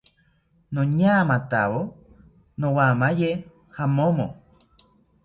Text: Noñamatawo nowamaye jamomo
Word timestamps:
Noñamatawo 0.73 1.79
nowamaye 2.59 3.29
jamomo 3.75 4.27